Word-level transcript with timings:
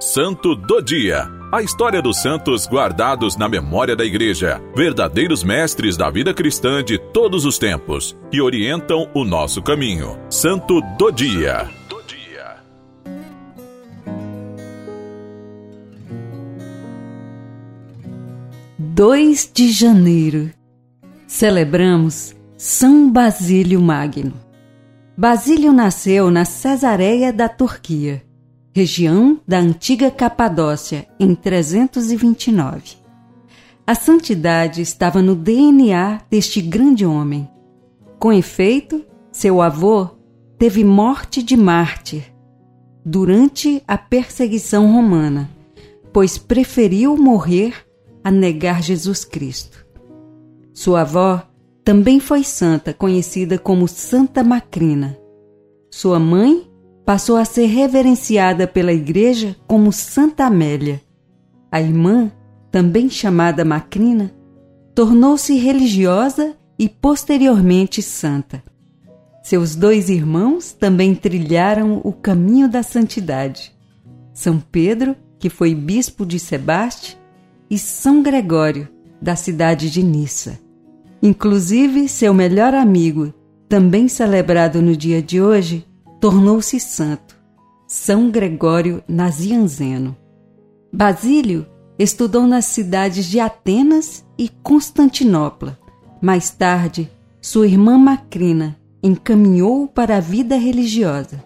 Santo 0.00 0.54
do 0.54 0.80
Dia. 0.80 1.28
A 1.50 1.60
história 1.60 2.00
dos 2.00 2.22
santos 2.22 2.68
guardados 2.68 3.36
na 3.36 3.48
memória 3.48 3.96
da 3.96 4.04
Igreja, 4.04 4.62
verdadeiros 4.72 5.42
mestres 5.42 5.96
da 5.96 6.08
vida 6.08 6.32
cristã 6.32 6.84
de 6.84 6.98
todos 6.98 7.44
os 7.44 7.58
tempos, 7.58 8.16
que 8.30 8.40
orientam 8.40 9.10
o 9.12 9.24
nosso 9.24 9.60
caminho. 9.60 10.16
Santo 10.30 10.80
do 10.96 11.10
Dia. 11.10 11.68
2 18.78 19.50
de 19.52 19.72
janeiro. 19.72 20.50
Celebramos 21.26 22.36
São 22.56 23.10
Basílio 23.10 23.80
Magno. 23.80 24.34
Basílio 25.16 25.72
nasceu 25.72 26.30
na 26.30 26.44
Cesareia 26.44 27.32
da 27.32 27.48
Turquia, 27.48 28.22
região 28.78 29.40
da 29.44 29.58
antiga 29.58 30.08
Capadócia, 30.08 31.08
em 31.18 31.34
329. 31.34 32.96
A 33.84 33.92
santidade 33.96 34.80
estava 34.80 35.20
no 35.20 35.34
DNA 35.34 36.20
deste 36.30 36.60
grande 36.60 37.04
homem. 37.04 37.50
Com 38.20 38.32
efeito, 38.32 39.04
seu 39.32 39.60
avô 39.60 40.08
teve 40.56 40.84
morte 40.84 41.42
de 41.42 41.56
mártir 41.56 42.32
durante 43.04 43.82
a 43.88 43.98
perseguição 43.98 44.92
romana, 44.92 45.50
pois 46.12 46.38
preferiu 46.38 47.16
morrer 47.16 47.74
a 48.22 48.30
negar 48.30 48.80
Jesus 48.80 49.24
Cristo. 49.24 49.84
Sua 50.72 51.00
avó 51.00 51.42
também 51.82 52.20
foi 52.20 52.44
santa, 52.44 52.94
conhecida 52.94 53.58
como 53.58 53.88
Santa 53.88 54.44
Macrina. 54.44 55.18
Sua 55.90 56.20
mãe 56.20 56.67
passou 57.08 57.38
a 57.38 57.44
ser 57.46 57.64
reverenciada 57.64 58.66
pela 58.66 58.92
Igreja 58.92 59.56
como 59.66 59.90
Santa 59.90 60.44
Amélia. 60.44 61.00
A 61.72 61.80
irmã, 61.80 62.30
também 62.70 63.08
chamada 63.08 63.64
Macrina, 63.64 64.30
tornou-se 64.94 65.56
religiosa 65.56 66.54
e 66.78 66.86
posteriormente 66.86 68.02
santa. 68.02 68.62
Seus 69.42 69.74
dois 69.74 70.10
irmãos 70.10 70.72
também 70.72 71.14
trilharam 71.14 72.02
o 72.04 72.12
caminho 72.12 72.68
da 72.68 72.82
santidade. 72.82 73.74
São 74.34 74.60
Pedro, 74.60 75.16
que 75.38 75.48
foi 75.48 75.74
bispo 75.74 76.26
de 76.26 76.38
Sebaste, 76.38 77.18
e 77.70 77.78
São 77.78 78.22
Gregório, 78.22 78.86
da 79.18 79.34
cidade 79.34 79.90
de 79.90 80.02
Nissa. 80.02 80.60
Inclusive, 81.22 82.06
seu 82.06 82.34
melhor 82.34 82.74
amigo, 82.74 83.32
também 83.66 84.08
celebrado 84.08 84.82
no 84.82 84.94
dia 84.94 85.22
de 85.22 85.40
hoje, 85.40 85.87
tornou-se 86.20 86.80
santo, 86.80 87.36
São 87.86 88.30
Gregório 88.30 89.02
Nazianzeno. 89.06 90.16
Basílio 90.92 91.66
estudou 91.98 92.46
nas 92.46 92.64
cidades 92.64 93.26
de 93.26 93.38
Atenas 93.38 94.24
e 94.36 94.48
Constantinopla. 94.48 95.78
Mais 96.20 96.50
tarde, 96.50 97.10
sua 97.40 97.66
irmã 97.66 97.96
Macrina 97.96 98.76
encaminhou 99.02 99.86
para 99.86 100.16
a 100.16 100.20
vida 100.20 100.56
religiosa. 100.56 101.42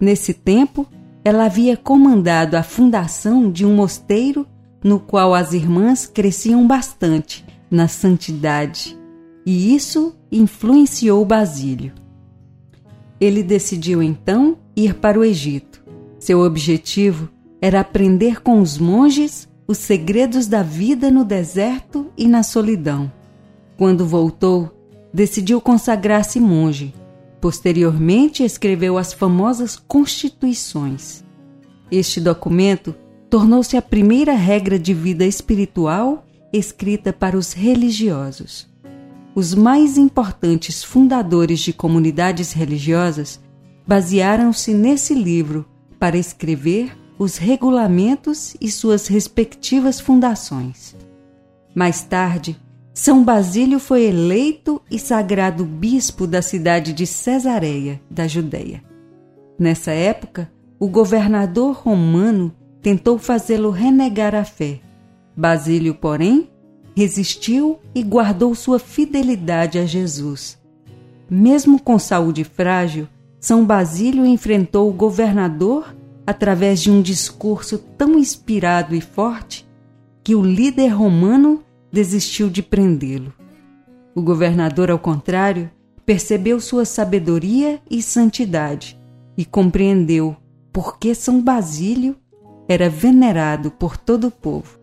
Nesse 0.00 0.32
tempo, 0.32 0.86
ela 1.22 1.44
havia 1.44 1.76
comandado 1.76 2.56
a 2.56 2.62
fundação 2.62 3.50
de 3.50 3.66
um 3.66 3.74
mosteiro 3.74 4.46
no 4.82 4.98
qual 4.98 5.34
as 5.34 5.52
irmãs 5.52 6.06
cresciam 6.06 6.66
bastante 6.66 7.44
na 7.70 7.86
santidade, 7.86 8.98
e 9.44 9.74
isso 9.74 10.16
influenciou 10.32 11.22
Basílio. 11.24 11.92
Ele 13.20 13.42
decidiu 13.42 14.02
então 14.02 14.56
ir 14.74 14.94
para 14.94 15.18
o 15.18 15.24
Egito. 15.24 15.84
Seu 16.18 16.40
objetivo 16.40 17.28
era 17.60 17.80
aprender 17.80 18.40
com 18.40 18.60
os 18.60 18.78
monges 18.78 19.48
os 19.68 19.78
segredos 19.78 20.46
da 20.46 20.62
vida 20.62 21.10
no 21.10 21.24
deserto 21.24 22.10
e 22.16 22.26
na 22.26 22.42
solidão. 22.42 23.12
Quando 23.76 24.06
voltou, 24.06 24.70
decidiu 25.12 25.60
consagrar-se 25.60 26.40
monge. 26.40 26.94
Posteriormente, 27.40 28.42
escreveu 28.42 28.98
as 28.98 29.12
famosas 29.12 29.76
Constituições. 29.76 31.24
Este 31.90 32.20
documento 32.20 32.94
tornou-se 33.28 33.76
a 33.76 33.82
primeira 33.82 34.34
regra 34.34 34.78
de 34.78 34.92
vida 34.92 35.24
espiritual 35.24 36.26
escrita 36.52 37.12
para 37.12 37.36
os 37.36 37.52
religiosos. 37.52 38.69
Os 39.34 39.54
mais 39.54 39.96
importantes 39.96 40.82
fundadores 40.82 41.60
de 41.60 41.72
comunidades 41.72 42.52
religiosas 42.52 43.40
basearam-se 43.86 44.74
nesse 44.74 45.14
livro 45.14 45.64
para 45.98 46.16
escrever 46.16 46.96
os 47.18 47.36
regulamentos 47.36 48.56
e 48.60 48.70
suas 48.70 49.06
respectivas 49.06 50.00
fundações. 50.00 50.96
Mais 51.74 52.02
tarde, 52.02 52.58
São 52.92 53.22
Basílio 53.22 53.78
foi 53.78 54.04
eleito 54.04 54.82
e 54.90 54.98
sagrado 54.98 55.64
bispo 55.64 56.26
da 56.26 56.42
cidade 56.42 56.92
de 56.92 57.06
Cesareia, 57.06 58.00
da 58.10 58.26
Judéia. 58.26 58.82
Nessa 59.58 59.92
época, 59.92 60.50
o 60.78 60.88
governador 60.88 61.74
romano 61.76 62.52
tentou 62.82 63.18
fazê-lo 63.18 63.70
renegar 63.70 64.34
a 64.34 64.44
fé. 64.44 64.80
Basílio, 65.36 65.94
porém, 65.94 66.48
resistiu 67.00 67.78
e 67.94 68.02
guardou 68.02 68.54
sua 68.54 68.78
fidelidade 68.78 69.78
a 69.78 69.86
Jesus. 69.86 70.58
Mesmo 71.30 71.80
com 71.80 71.98
saúde 71.98 72.44
frágil, 72.44 73.08
São 73.40 73.64
Basílio 73.64 74.26
enfrentou 74.26 74.90
o 74.90 74.92
governador 74.92 75.96
através 76.26 76.82
de 76.82 76.90
um 76.90 77.00
discurso 77.00 77.78
tão 77.96 78.18
inspirado 78.18 78.94
e 78.94 79.00
forte 79.00 79.66
que 80.22 80.34
o 80.34 80.42
líder 80.42 80.88
romano 80.88 81.64
desistiu 81.90 82.50
de 82.50 82.62
prendê-lo. 82.62 83.32
O 84.14 84.20
governador, 84.20 84.90
ao 84.90 84.98
contrário, 84.98 85.70
percebeu 86.04 86.60
sua 86.60 86.84
sabedoria 86.84 87.80
e 87.90 88.02
santidade 88.02 89.00
e 89.38 89.44
compreendeu 89.46 90.36
por 90.70 90.98
que 90.98 91.14
São 91.14 91.40
Basílio 91.40 92.14
era 92.68 92.90
venerado 92.90 93.70
por 93.70 93.96
todo 93.96 94.26
o 94.26 94.30
povo. 94.30 94.79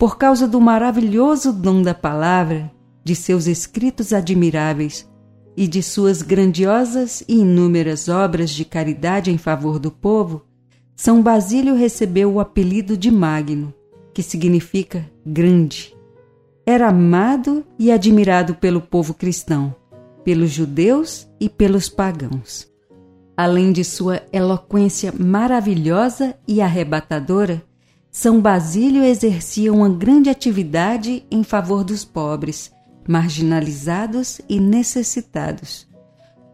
Por 0.00 0.16
causa 0.16 0.48
do 0.48 0.58
maravilhoso 0.58 1.52
dom 1.52 1.82
da 1.82 1.92
palavra, 1.92 2.72
de 3.04 3.14
seus 3.14 3.46
escritos 3.46 4.14
admiráveis 4.14 5.06
e 5.54 5.68
de 5.68 5.82
suas 5.82 6.22
grandiosas 6.22 7.22
e 7.28 7.34
inúmeras 7.40 8.08
obras 8.08 8.48
de 8.48 8.64
caridade 8.64 9.30
em 9.30 9.36
favor 9.36 9.78
do 9.78 9.90
povo, 9.90 10.46
São 10.96 11.20
Basílio 11.20 11.74
recebeu 11.74 12.32
o 12.32 12.40
apelido 12.40 12.96
de 12.96 13.10
Magno, 13.10 13.74
que 14.14 14.22
significa 14.22 15.04
grande. 15.24 15.94
Era 16.64 16.88
amado 16.88 17.62
e 17.78 17.92
admirado 17.92 18.54
pelo 18.54 18.80
povo 18.80 19.12
cristão, 19.12 19.76
pelos 20.24 20.48
judeus 20.48 21.28
e 21.38 21.46
pelos 21.46 21.90
pagãos. 21.90 22.66
Além 23.36 23.70
de 23.70 23.84
sua 23.84 24.22
eloquência 24.32 25.12
maravilhosa 25.12 26.34
e 26.48 26.62
arrebatadora, 26.62 27.62
São 28.10 28.40
Basílio 28.40 29.04
exercia 29.04 29.72
uma 29.72 29.88
grande 29.88 30.28
atividade 30.28 31.24
em 31.30 31.44
favor 31.44 31.84
dos 31.84 32.04
pobres, 32.04 32.72
marginalizados 33.08 34.40
e 34.48 34.58
necessitados. 34.58 35.88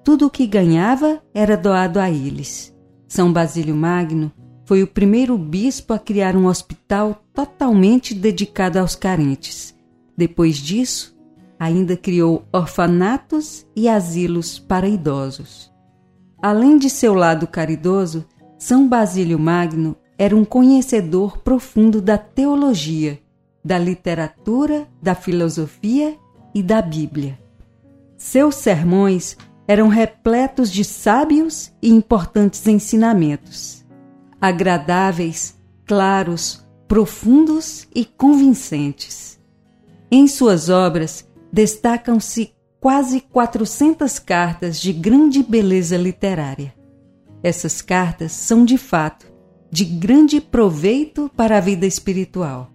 Tudo 0.04 0.26
o 0.26 0.30
que 0.30 0.46
ganhava 0.46 1.22
era 1.32 1.56
doado 1.56 1.98
a 1.98 2.10
eles. 2.10 2.76
São 3.08 3.32
Basílio 3.32 3.74
Magno 3.74 4.30
foi 4.66 4.82
o 4.82 4.86
primeiro 4.86 5.38
bispo 5.38 5.94
a 5.94 5.98
criar 5.98 6.36
um 6.36 6.46
hospital 6.46 7.24
totalmente 7.32 8.14
dedicado 8.14 8.78
aos 8.78 8.94
carentes. 8.94 9.74
Depois 10.14 10.58
disso, 10.58 11.16
ainda 11.58 11.96
criou 11.96 12.44
orfanatos 12.52 13.66
e 13.74 13.88
asilos 13.88 14.58
para 14.58 14.86
idosos. 14.86 15.72
Além 16.42 16.76
de 16.76 16.90
seu 16.90 17.14
lado 17.14 17.46
caridoso, 17.46 18.26
São 18.58 18.86
Basílio 18.86 19.38
Magno 19.38 19.96
era 20.18 20.34
um 20.34 20.44
conhecedor 20.44 21.38
profundo 21.38 22.00
da 22.00 22.16
teologia, 22.16 23.18
da 23.64 23.78
literatura, 23.78 24.86
da 25.02 25.14
filosofia 25.14 26.16
e 26.54 26.62
da 26.62 26.80
Bíblia. 26.80 27.38
Seus 28.16 28.54
sermões 28.54 29.36
eram 29.68 29.88
repletos 29.88 30.70
de 30.70 30.84
sábios 30.84 31.72
e 31.82 31.90
importantes 31.90 32.66
ensinamentos, 32.66 33.84
agradáveis, 34.40 35.56
claros, 35.84 36.64
profundos 36.86 37.86
e 37.94 38.04
convincentes. 38.04 39.38
Em 40.10 40.28
suas 40.28 40.68
obras 40.68 41.28
destacam-se 41.52 42.54
quase 42.80 43.20
400 43.20 44.18
cartas 44.20 44.80
de 44.80 44.92
grande 44.92 45.42
beleza 45.42 45.96
literária. 45.96 46.72
Essas 47.42 47.82
cartas 47.82 48.32
são, 48.32 48.64
de 48.64 48.78
fato, 48.78 49.35
de 49.70 49.84
grande 49.84 50.40
proveito 50.40 51.30
para 51.36 51.58
a 51.58 51.60
vida 51.60 51.86
espiritual. 51.86 52.70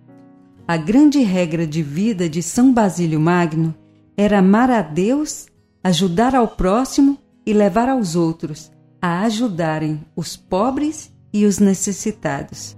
A 0.67 0.77
grande 0.77 1.19
regra 1.19 1.65
de 1.65 1.81
vida 1.81 2.29
de 2.29 2.41
São 2.41 2.73
Basílio 2.73 3.19
Magno 3.19 3.75
era 4.15 4.39
amar 4.39 4.69
a 4.69 4.81
Deus, 4.81 5.47
ajudar 5.83 6.35
ao 6.35 6.47
próximo 6.47 7.17
e 7.45 7.53
levar 7.53 7.89
aos 7.89 8.15
outros 8.15 8.71
a 9.01 9.21
ajudarem 9.21 10.01
os 10.15 10.37
pobres 10.37 11.11
e 11.33 11.45
os 11.45 11.57
necessitados. 11.57 12.77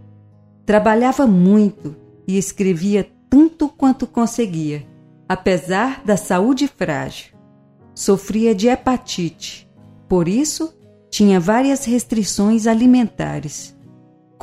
Trabalhava 0.66 1.28
muito 1.28 1.96
e 2.26 2.38
escrevia 2.38 3.10
tanto 3.30 3.68
quanto 3.68 4.08
conseguia, 4.08 4.88
apesar 5.28 6.02
da 6.06 6.16
saúde 6.16 6.68
frágil. 6.68 7.34
Sofria 7.94 8.56
de 8.56 8.70
hepatite, 8.70 9.70
por 10.08 10.28
isso 10.28 10.74
tinha 11.10 11.40
várias 11.40 11.86
restrições 11.86 12.66
alimentares. 12.66 13.76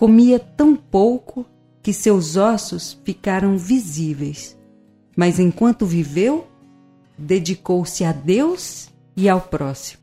Comia 0.00 0.38
tão 0.38 0.74
pouco 0.74 1.44
que 1.82 1.92
seus 1.92 2.34
ossos 2.34 2.98
ficaram 3.04 3.58
visíveis. 3.58 4.56
Mas 5.14 5.38
enquanto 5.38 5.84
viveu, 5.84 6.48
dedicou-se 7.18 8.02
a 8.02 8.10
Deus 8.10 8.88
e 9.14 9.28
ao 9.28 9.42
próximo. 9.42 10.00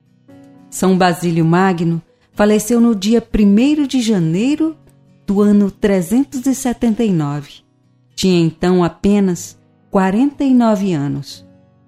São 0.70 0.96
Basílio 0.96 1.44
Magno 1.44 2.00
faleceu 2.34 2.80
no 2.80 2.94
dia 2.94 3.28
1 3.28 3.88
de 3.88 4.00
janeiro 4.00 4.78
do 5.26 5.42
ano 5.42 5.72
379. 5.72 7.64
Tinha 8.14 8.40
então 8.40 8.84
apenas 8.84 9.58
49 9.90 10.94
anos. 10.94 11.44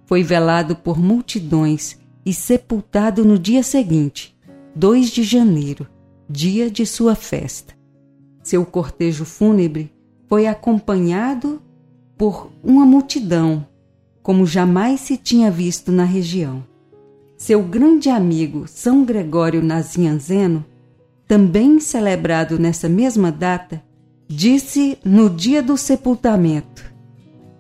Foi 0.08 0.24
velado 0.24 0.76
por 0.76 0.98
multidões 0.98 2.00
e 2.26 2.34
sepultado 2.34 3.24
no 3.24 3.38
dia 3.38 3.62
seguinte, 3.62 4.36
2 4.76 5.12
de 5.12 5.22
janeiro, 5.22 5.86
dia 6.28 6.72
de 6.72 6.88
sua 6.88 7.14
festa. 7.14 7.78
Seu 8.44 8.66
cortejo 8.66 9.26
fúnebre 9.26 9.92
foi 10.28 10.48
acompanhado 10.48 11.62
por 12.18 12.52
uma 12.64 12.86
multidão, 12.86 13.66
como 14.22 14.46
jamais 14.46 15.02
se 15.02 15.18
tinha 15.18 15.50
visto 15.50 15.92
na 15.92 16.04
região. 16.04 16.64
Seu 17.38 17.64
grande 17.64 18.10
amigo 18.10 18.66
São 18.68 19.04
Gregório 19.06 19.62
Nazianzeno, 19.64 20.66
também 21.28 21.80
celebrado 21.80 22.60
nessa 22.60 22.90
mesma 22.90 23.32
data, 23.32 23.82
disse 24.28 24.98
no 25.04 25.30
dia 25.30 25.64
do 25.64 25.78
sepultamento: 25.78 26.84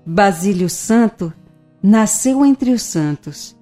Basílio 0.05 0.69
Santo 0.69 1.33
nasceu 1.81 2.45
entre 2.45 2.71
os 2.71 2.81
santos. 2.81 3.55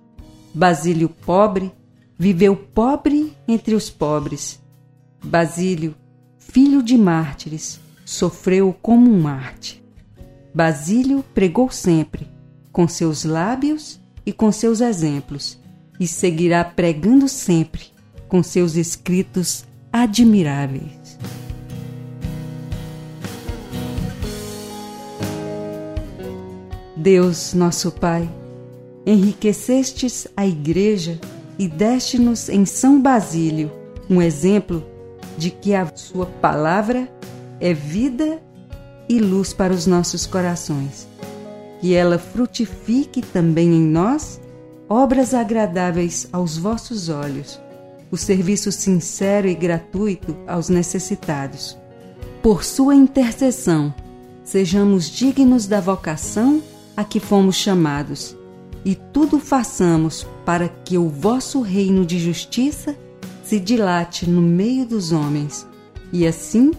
Basílio 0.53 1.07
pobre 1.07 1.71
viveu 2.17 2.55
pobre 2.55 3.33
entre 3.47 3.75
os 3.75 3.89
pobres. 3.89 4.59
Basílio, 5.23 5.93
filho 6.57 6.81
de 6.81 6.97
mártires, 6.97 7.79
sofreu 8.03 8.75
como 8.81 9.11
um 9.11 9.21
Marte. 9.21 9.79
Basílio 10.51 11.23
pregou 11.31 11.69
sempre, 11.69 12.27
com 12.71 12.87
seus 12.87 13.23
lábios 13.23 13.99
e 14.25 14.33
com 14.33 14.51
seus 14.51 14.81
exemplos, 14.81 15.59
e 15.99 16.07
seguirá 16.07 16.65
pregando 16.65 17.29
sempre, 17.29 17.83
com 18.27 18.41
seus 18.41 18.75
escritos 18.75 19.65
admiráveis. 19.93 21.19
Deus, 26.95 27.53
nosso 27.53 27.91
Pai, 27.91 28.27
enriquecestes 29.05 30.27
a 30.35 30.47
Igreja 30.47 31.21
e 31.59 31.67
deste-nos 31.67 32.49
em 32.49 32.65
São 32.65 32.99
Basílio 32.99 33.71
um 34.09 34.19
exemplo 34.19 34.96
de 35.37 35.51
que 35.51 35.73
a 35.73 35.89
Sua 35.95 36.25
palavra 36.25 37.07
é 37.59 37.73
vida 37.73 38.41
e 39.07 39.19
luz 39.19 39.53
para 39.53 39.73
os 39.73 39.85
nossos 39.85 40.25
corações. 40.25 41.07
Que 41.79 41.93
ela 41.93 42.17
frutifique 42.17 43.21
também 43.21 43.69
em 43.69 43.81
nós 43.81 44.41
obras 44.89 45.33
agradáveis 45.33 46.27
aos 46.31 46.57
vossos 46.57 47.09
olhos, 47.09 47.59
o 48.09 48.17
serviço 48.17 48.71
sincero 48.71 49.47
e 49.47 49.53
gratuito 49.53 50.35
aos 50.47 50.69
necessitados. 50.69 51.77
Por 52.41 52.63
sua 52.63 52.95
intercessão, 52.95 53.93
sejamos 54.43 55.09
dignos 55.09 55.67
da 55.67 55.81
vocação 55.81 56.61
a 56.95 57.03
que 57.03 57.19
fomos 57.19 57.55
chamados, 57.55 58.35
e 58.85 58.95
tudo 58.95 59.39
façamos 59.39 60.25
para 60.45 60.69
que 60.69 60.97
o 60.97 61.09
vosso 61.09 61.61
reino 61.61 62.05
de 62.05 62.17
justiça 62.17 62.95
se 63.47 63.61
dilate 63.61 64.29
no 64.29 64.41
meio 64.41 64.85
dos 64.85 65.13
homens, 65.13 65.65
e 66.11 66.27
assim 66.27 66.71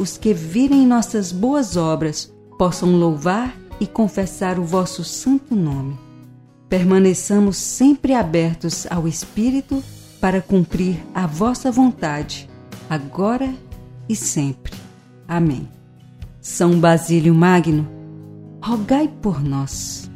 os 0.00 0.18
que 0.18 0.34
virem 0.34 0.84
nossas 0.84 1.30
boas 1.30 1.76
obras 1.76 2.34
possam 2.58 2.96
louvar 2.96 3.56
e 3.78 3.86
confessar 3.86 4.58
o 4.58 4.64
vosso 4.64 5.04
santo 5.04 5.54
nome. 5.54 5.96
Permaneçamos 6.68 7.56
sempre 7.56 8.14
abertos 8.14 8.84
ao 8.90 9.06
Espírito 9.06 9.80
para 10.20 10.42
cumprir 10.42 11.00
a 11.14 11.24
vossa 11.24 11.70
vontade, 11.70 12.50
agora 12.90 13.54
e 14.08 14.16
sempre. 14.16 14.74
Amém. 15.28 15.68
São 16.40 16.80
Basílio 16.80 17.32
Magno, 17.32 17.88
rogai 18.60 19.06
por 19.06 19.40
nós. 19.40 20.07